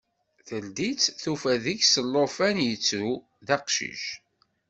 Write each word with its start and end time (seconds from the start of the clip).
Teldi-tt, 0.47 1.05
tufa 1.21 1.53
deg-s 1.63 1.95
llufan 2.11 2.57
ittru, 2.71 3.09
d 3.47 3.49
aqcic. 3.57 4.03